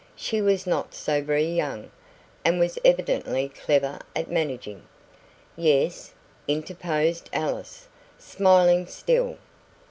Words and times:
She 0.15 0.41
was 0.41 0.65
not 0.65 0.95
so 0.95 1.21
very 1.21 1.45
young, 1.45 1.91
and 2.43 2.59
was 2.59 2.79
evidently 2.83 3.49
clever 3.49 3.99
at 4.15 4.31
managing" 4.31 4.81
"Yes," 5.55 6.11
interposed 6.47 7.29
Alice, 7.33 7.87
smiling 8.17 8.87
still. 8.87 9.37